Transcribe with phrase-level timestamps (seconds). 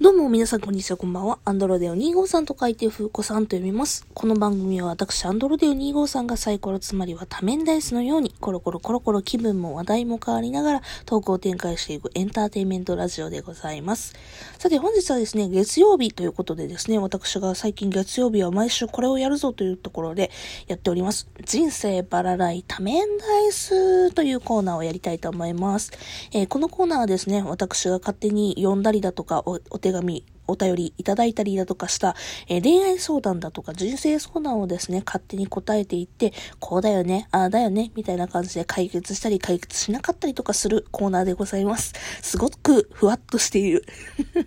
[0.00, 1.40] どうも皆さんこんにちは、こんばんは。
[1.44, 4.06] アンドロデオ253と書いて、ふうこさんと読みます。
[4.14, 14.14] この番組は私、アンドロデオ253がサイコロ、つまりは多面ダイスのように、コロコロコロコロ気分も話題も変わりながら、投稿を展開していくエンターテインメントラジオでございます。
[14.60, 20.30] さて、本日はですね、月曜日ということでですね、私が最近月曜日は毎週これをやるぞというところで
[20.68, 21.26] やっております。
[21.44, 25.90] 人生バラライ多面ダイスというコーナーをやりたいと思います。
[26.32, 32.16] えー、このコーナーはですね、私が勝手に読んだりだとかお、お手紙、お便りいただいたりだとかした、
[32.48, 41.92] えー、恋愛相談だとか人生相談をですね、勝手に答えていって、こうだよね、ああだよね、みたいな感じで解決したり解決しなかったりとかするコーナーでございます。
[42.22, 43.84] すごくふわっとしている。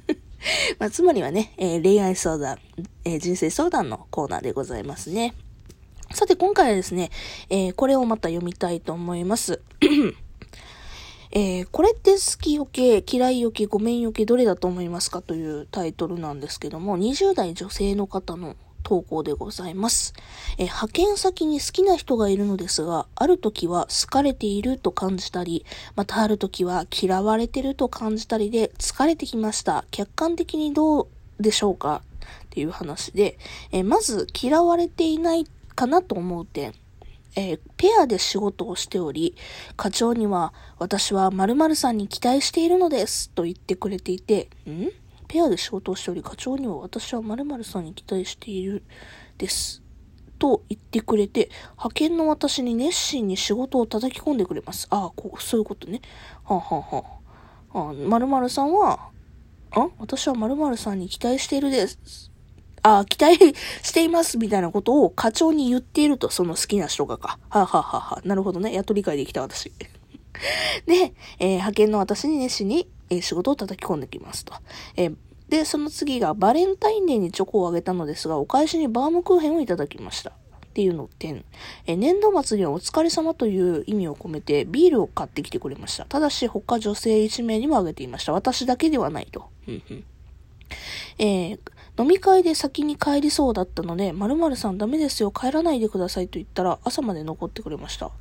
[0.80, 2.58] まあ、つまりはね、えー、恋愛相談、
[3.06, 5.36] えー、人生相談のコーナーでございますね。
[6.14, 7.10] さて、今回はですね、
[7.50, 9.62] え、これをまた読みたいと思います。
[11.34, 20.14] えー、これって好きよけ、嫌いよけ、ごめんよけ、どれだと思いますかというタイトルなんですけども、20代女性の方の投稿でございます。
[20.58, 25.66] え派遣先に好きな人がいるのですが、ある時は好かれていると感じたり、
[25.96, 29.86] またある時は嫌われてると感じたりで疲れてきました。
[29.92, 31.08] 客観的にどう
[31.40, 32.02] でしょうか
[32.46, 33.38] っていう話で、
[33.72, 36.74] えまず嫌われていないかなと思う点。
[37.36, 39.36] えー、ペアで仕事をしており、
[39.78, 44.90] 課長には、私は〇〇さんに期待しているのです、と言ってくれていて、ん？
[45.28, 48.84] ペアで仕事をしており、課長には私は〇〇さんに期待している、
[49.38, 49.82] です。
[50.38, 54.88] と言ってくれて、派遣の私に熱心に仕事を叩き込んでくれます。
[54.90, 56.02] ああ、こう、そういうことね。
[56.44, 57.04] はあ、はあは
[57.74, 59.10] あ、あ、〇〇さんは、
[59.72, 59.88] あ？
[60.00, 62.31] 私は〇〇さんに期待しているです。
[62.84, 67.40] あ、期待していますみたいなことを課長に言っていると、その好きな人がか。
[67.50, 68.74] はあ、はははあなるほどね。
[68.74, 69.72] やっと理解できた私。
[70.86, 74.54] で、えー、派遣の私に熱心に、えー、仕事を叩き込んできますと。
[74.96, 75.16] えー、
[75.50, 80.32] で、その次がバレンタインデーにチョコをあげたのですが、お返しにバームクーヘンをいただきました。
[80.32, 81.44] っていうの点。
[81.86, 86.06] え年度末にはお疲れ様という意味を込めてビールを買ってきてくれました。
[86.06, 88.32] ただし他女性1名にもあげていました。
[88.32, 89.50] 私だけではないと。
[89.68, 90.04] うんうん
[91.20, 91.60] えー、
[92.00, 98.12] 飲み会で先に帰りそうだったので、〇〇さんダメですよ、帰らないでくださいと言ったら、朝まで残ってくれました。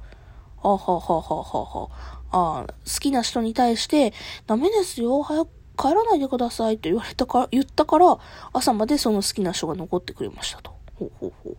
[0.63, 1.89] あははははは
[2.33, 4.13] あ好きな人に対して、
[4.47, 5.49] ダメですよ、早く
[5.79, 8.19] 帰らないでくださいと言われたか、言ったから、
[8.53, 10.73] 朝までその好きな人が残ってくれましたと。
[10.99, 11.57] ほうほうほう。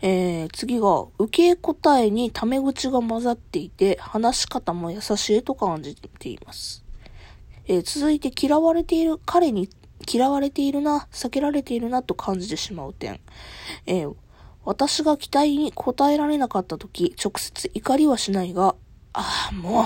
[0.00, 6.82] えー、次が、受け答えにタメ口が混ざっていて、話し方も優しいと感じています。
[7.66, 9.68] えー、続いて嫌われている彼に
[10.06, 13.20] 嫌われているな、避けられているなと感じてしまう点。
[13.86, 14.14] えー、
[14.64, 18.74] 私が期待に応えられなかった時、直接怒りはしないが、
[19.12, 19.84] ああ、もう、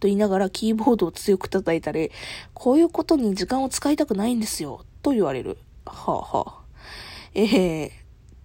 [0.00, 2.10] と言いながらキーボードを強く叩いたり、
[2.52, 5.58] こういうことに時間を使いたくないんですよ、と言われる。
[5.86, 6.64] はあはあ。
[7.34, 7.90] えー、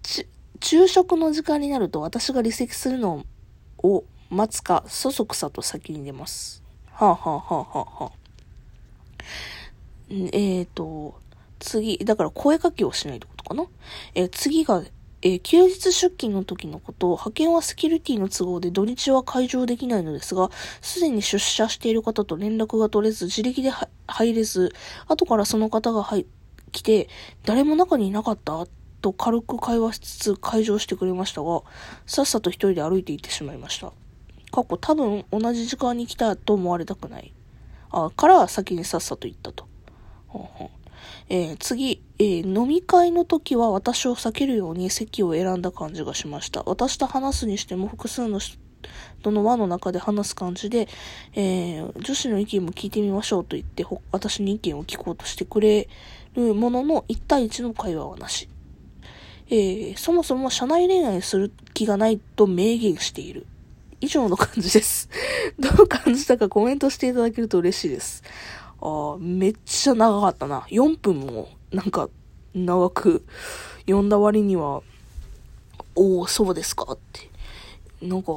[0.02, 0.26] ち、
[0.60, 3.24] 昼食の時間になると私が離席するの
[3.82, 6.62] を待つか、そそくさと先に出ます。
[6.92, 8.19] はあはあはあはあはあ。
[10.10, 11.14] えっ、ー、と、
[11.58, 13.66] 次、だから声かけをしないってことかな？
[14.14, 14.82] えー、次が、
[15.22, 20.50] えー、休日出勤の時のこと、派遣はセキュリティの都合で土日は会場できないのですが、
[20.80, 23.70] すでに出社している方と連絡が取れず、自力で
[24.06, 24.72] 入れず、
[25.06, 26.26] 後からその方が入
[26.72, 27.08] 来て、
[27.44, 28.66] 誰も中にいなかった
[29.02, 31.62] と軽く会話しつつ会場してくれましたが、
[32.06, 33.92] さっさと一人で歩いて行ってしまいました。
[34.50, 37.32] 過去多分同じ時間に来たと思われたくない。
[37.90, 39.69] あ、から先にさっさと行ったと。
[41.28, 46.62] えー、次、えー、飲み会の時は私を避けるように席を選んだ感じがしました。
[46.66, 48.58] 私と話すにしても複数の人
[49.30, 50.88] の輪の中で話す感じで、
[51.34, 55.88] えー、女子の意見も聞いてみましょうと言って、私に意見を聞こうとしてくれ
[56.34, 58.48] るものの1対1の会話はなし。
[59.52, 63.46] え、そもそも社内恋愛する気がないと明言している。
[64.00, 65.08] 以上の感じです。
[65.58, 68.22] どう感じたかコメントしていただけると嬉しいです。
[68.80, 70.60] あ、めっちゃ長かったな。
[70.70, 72.08] 4分も、なんか、
[72.54, 73.24] 長く
[73.80, 74.82] 読んだ割には、
[75.94, 77.30] おお、そうですかって。
[78.02, 78.32] なんか、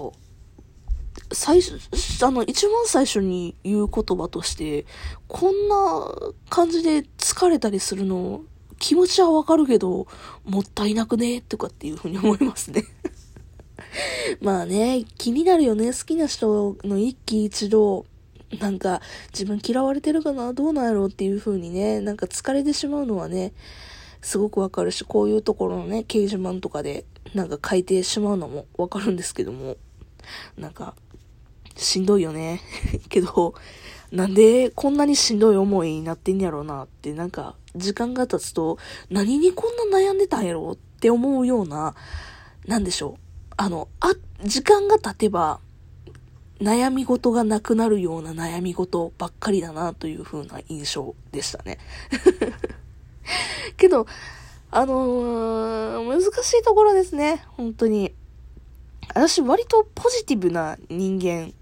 [1.31, 1.79] 最初、
[2.25, 4.85] あの、一番最初に言う言葉として、
[5.27, 8.41] こんな感じで疲れたりするの、
[8.79, 10.07] 気持ちはわかるけど、
[10.43, 12.83] もったいなくねとかっていうふうに思いますね
[14.41, 15.87] まあね、気になるよね。
[15.93, 18.05] 好きな人の一喜一動。
[18.59, 19.01] なんか、
[19.31, 20.53] 自分嫌われてるかな？
[20.53, 23.53] どうなんやろうっていう風にね、なんか疲れてしまうのはね、
[24.21, 29.77] すごくわかるし、こういうところのね、掲示板とかで、なんか書いてしまうのもわかるんですけども、
[30.57, 30.95] なんか、
[31.75, 32.61] しんどいよね。
[33.09, 33.55] けど、
[34.11, 38.77] なんでこんなにしんどい思いになってんやろうなって、なんか、時間が経つと、
[39.09, 41.95] 何にこんな悩んでたんやろうって思うような、
[42.67, 43.53] なんでしょう。
[43.57, 44.13] あの、あ、
[44.45, 45.59] 時間が経てば、
[46.63, 51.77] 悩み事がなくなるような悩み事ばっかりだなという風な印象でしたね。
[53.75, 54.07] けど、
[54.71, 57.43] あのー、難しいところですね。
[57.49, 58.13] 本当に。
[59.13, 61.53] 私割とポジティブな人間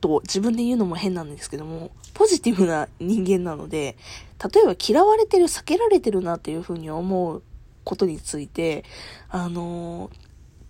[0.00, 3.98] と自分で言うのも変なんですけども、ポジティブな人間なので、
[4.52, 7.42] 例えば嫌われてる、避けられてるなっていうふうに思う
[7.84, 8.84] ことについて、
[9.28, 10.10] あの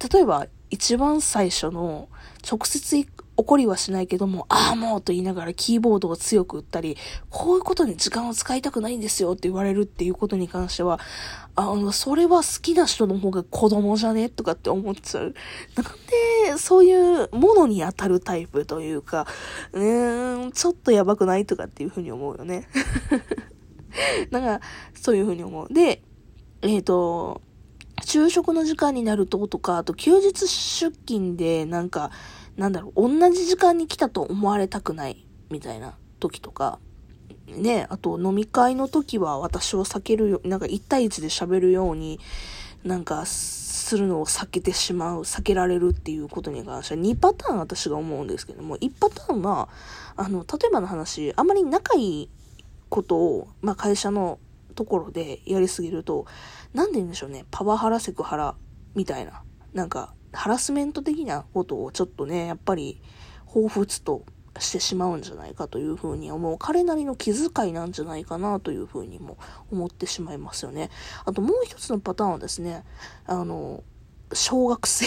[0.01, 2.09] ー、例えば一番最初の
[2.49, 2.97] 直接
[3.38, 6.96] 怒りはしないけども、ああもうと言いながらキーボードを強く打ったり、
[7.31, 10.99] こういうことに時間を使いたくないんですよって言われるっていうことに関しては、
[11.55, 15.35] あの、それは好きな人の方が子供じゃねとかって思っちゃう。
[15.76, 19.29] なんで、そういうものに当たるタイプというか、
[19.73, 22.69] うーん、ちょっとやばくないとかっていうふうに思うよね。
[24.32, 24.61] なんか、
[24.94, 25.73] そういうふうに思う。
[25.73, 26.02] で、
[26.62, 27.40] えっ、ー、と、
[28.05, 32.11] 昼食の時間になるととか、あと休日出勤でなんか、
[32.59, 36.81] なんだろう、同じ時間に来たと思われたくないみたいな時とか、
[37.47, 42.19] ね、あと飲み会の時は私を避けるよ、なんか1対1で喋るように、
[42.85, 49.69] なんかするのを避けてしまう、避けられるっていうことに関しては2パターン私が思うんですけども、1パターンは、
[50.17, 52.31] あの、例えばの話、あまり仲いい
[52.89, 54.41] ことを、まあ会社の
[54.75, 56.27] ところでやりすぎると、
[56.75, 58.57] なんで言うんでしょうね、パワハラセクハラ
[58.97, 63.02] みたいな、なんか、ハラスメント的なことをちょっとね、やっぱり、
[63.49, 64.25] 彷彿と
[64.61, 66.58] してしまうんじゃないかというふうに思う。
[66.58, 69.37] 彼なりの気遣いなんじゃないかなというふうにも
[69.73, 70.90] 思ってしまいますよね。
[71.25, 72.85] あともう一つのパターンはですね、
[73.26, 73.82] あの、
[74.32, 75.06] 小学生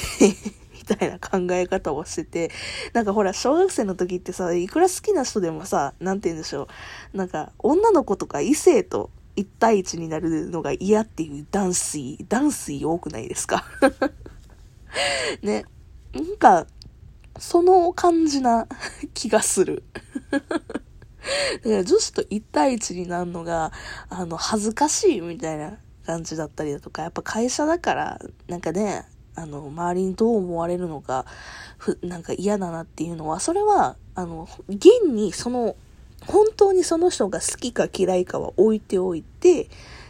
[0.73, 2.51] みたいな考え方をしてて、
[2.91, 6.67] なんかほら、小学生の時ってさ、いくら好きな人でもさ、なんて言うんでしょ
[7.13, 7.17] う。
[7.17, 13.63] なんか、女の子とか異性と1対1になるのが嫌っていう男水、男水多くないですか？
[15.41, 15.65] ね。
[16.13, 16.67] なんか、
[17.39, 18.67] その感じな
[19.13, 19.83] 気がする。
[20.31, 20.49] だか
[21.63, 23.71] ら女子と1対1になるのが、
[24.09, 29.05] あの、恥ずかしいみたいな感じだったりだとか、やっぱ会社だから、なんかね、
[29.35, 31.25] あの、周りにどう思われるのか、
[31.77, 35.75] ふ、なんか嫌だなっていうのは、それは、あの、現にその
[36.27, 39.69] 本当にその人が好きか嫌いかは置いておいて、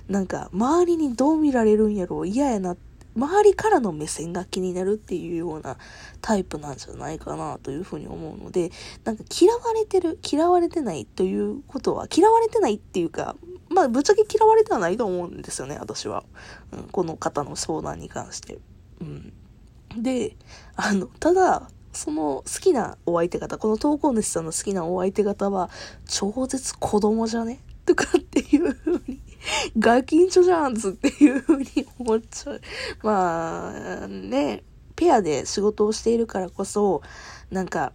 [0.10, 5.78] なんか周りにどう見られるんやろう嫌やなって、周りからの目線が気になるっていうような
[6.22, 8.72] タイプなんじゃないかなというふうに思うので、
[9.04, 13.36] なんか嫌われてる、嫌われてないということは、嫌われてないっていうか、
[13.70, 16.24] まあぶっちゃけ嫌われてはないと思うんですよね、私は。
[16.72, 18.60] うん、この方の相談に関して。
[19.00, 19.34] うん。
[20.02, 20.36] で、
[20.76, 25.70] あの、ただ、その好きなお相手方、この投稿主さんの好きなお相手方は、
[26.06, 27.60] 超絶子供じゃね？
[27.86, 29.21] とかっていう風に、
[29.78, 32.62] ガキンチョじゃんつっていう風に思っちゃう。
[33.04, 34.64] まあ、ね、
[34.96, 37.02] ペアで仕事をしているからこそ、
[37.50, 37.94] なんか、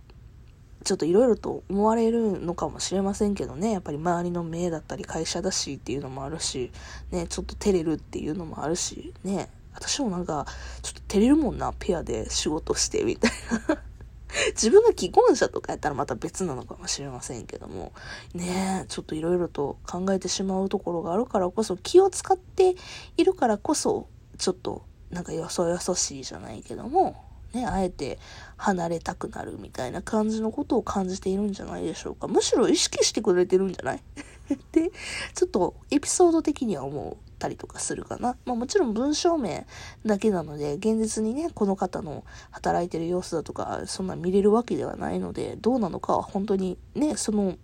[0.84, 3.72] ちょっといろいろと思われるのかもしれませんけどね。
[3.72, 6.70] やっぱり周りの目だったり会社だしっていうのもあるし、
[7.10, 10.46] ね、ちょっと照れるっていうのもあるし、ね、私もなんか、
[10.82, 13.30] ちょっと照れるもんな、ペアで仕事して、みたい
[13.68, 13.82] な
[14.54, 17.92] 自分が既婚者とかやったらまた別なのかもしれませんけども、
[18.34, 22.74] ねえ、ちょっといろいろと考えてしまうところがあるからこそ、気を使って
[23.16, 27.16] いるからこそ、ちょっと、なんかよそよそしいじゃないけども、
[27.54, 28.18] ね、あえて
[28.56, 32.26] 離れたくなるみたいな感じのことを感じているんじゃないでしょうか。
[32.28, 34.02] むしろ意識してくれてるんじゃない？
[34.72, 34.90] で、
[35.34, 37.16] ちょっとエピソード的には思う。
[37.36, 38.36] ったりとかするかな。
[38.44, 39.66] まあもちろん文章名
[40.04, 47.56] だけなので、現実にね、この方の働いてる様子だとか、そんな見れるわけではないので、どうなのかは本当にね、その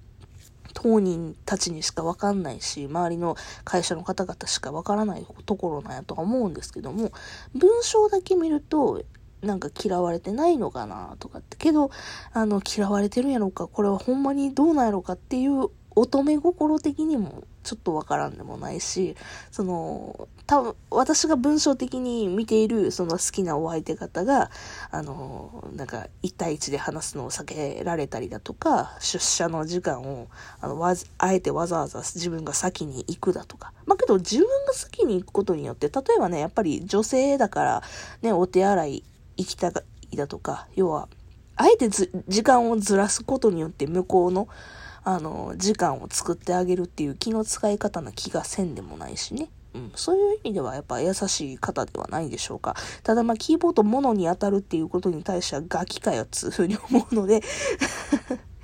[0.75, 7.13] 当人たちにしかわかんないし、周りの会社の方々しかわからないところなんやとは思うんですけども、
[7.55, 9.03] 文章だけ見ると、
[9.43, 11.91] なんか嫌われてないのかなとかって、けど、
[12.33, 19.17] あの、嫌われてるんやろうか、これはほんまにどうなんやろうかっていう乙女心的にもちょっとわからんでもないし、
[19.51, 24.51] その、多分、私が文章的に見ている、その好きなお相手方が、
[24.91, 30.29] あの、なんか、1対1で話すのを避けられたりだとか、出社の時間を、
[30.61, 33.73] あの、わあえてわざわざ自分が先に行くだとか。
[33.87, 37.83] まあ、けど、自分が先に行くことによって、例えばね、やっぱり女性だから、
[38.23, 39.05] ね、お手洗い
[39.37, 39.73] 行きた
[40.11, 41.09] いだとか、要は、
[41.55, 44.49] あえて時間をずらすことによって向こうの、
[45.05, 49.49] あの、時間を作ってあげるっていう気の使い方な気がせんでもないしね。
[49.75, 52.77] うん、そういう意味ではやっぱ優しい方ではないでしょうか。
[53.03, 57.43] ただまあキーボード物に当たるっていうことに対してはガキかよっつうふうに思うので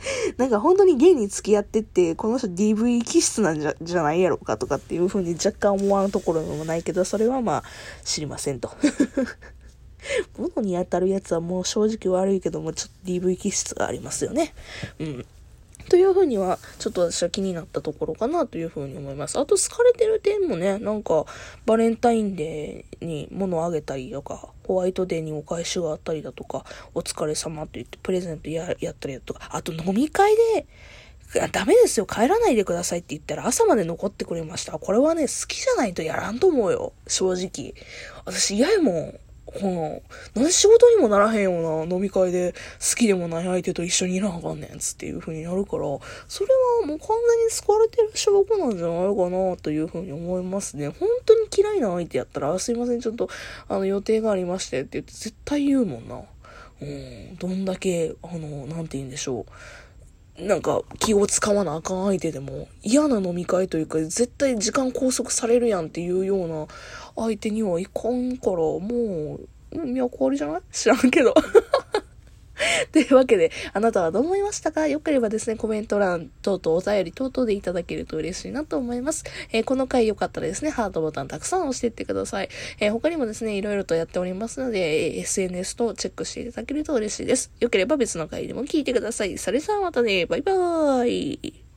[0.37, 7.65] なんか本当に現に付き合ってって、この人 DV 気質なんじゃ、じゃないやろかとかっていうふうに若干思わんところでもないけど、それはまあ
[8.05, 8.71] 知りませんと。
[10.39, 14.55] 物に当たるやつはもう正直悪いけども、ちょっと DV 気質がありますよね。
[15.01, 15.27] うん。
[15.89, 19.39] というふうには、ちょっと私は気になったところかなというふうに思います。
[19.39, 21.25] あと、好かれてる点もね、なんか、
[21.67, 26.65] バレンタインデーに物をあげたりとか、ホワイトデーにお返しがあったりだとか、
[26.95, 30.67] お疲れ様と言ってプレゼントややったりだとか、あと飲み会で、
[31.53, 34.79] ダメですよ、帰らないでくださいって言ったら朝まで残ってくれました。
[34.79, 36.93] これはね、好きじゃないとやらんと思うよ。
[37.07, 37.75] 正直。
[38.25, 39.21] 私嫌やもん。
[39.55, 40.03] ほ
[40.35, 45.85] な、何仕事にもならへんような飲み会で好きでもない相手と一緒にいらなあかんねんつっていう風になるから、
[46.29, 46.51] それ
[46.81, 50.89] はもう完全に救われてる証拠なんじゃないかなという風に思いますね。
[51.01, 53.29] 本当に嫌いな相手やったら、すいません、ちょっと、
[53.69, 56.23] あの、予定がありましてって言って絶対言うもんな。
[56.81, 59.53] うん、どんだけ、あの、なんて言うんでしょう。
[60.41, 66.67] なんか気を使わなあかん相手でも嫌な飲み会というか絶対時間拘束されるやんっていうような
[67.19, 69.39] 相手にはいかんからも
[69.73, 70.61] う、うん、役割じゃない？
[70.73, 71.35] 知らんけど。
[72.91, 74.89] というわけで、あなたはどう思いましたか？
[74.89, 79.25] よければですね、コメント欄等々お便り等々でいただけると嬉しいなと思います。
[79.53, 82.49] えー、この回よかったらですね、ハートボタンたくさん押していってください。
[82.81, 87.53] えー、他にもですね、いろいろとやっておりますので、えー、SNS とチェックしていただけると嬉しいです。
[87.61, 89.39] よければ別の回でも聞いてください。
[89.39, 91.68] それじゃあまたね、バイバーイ。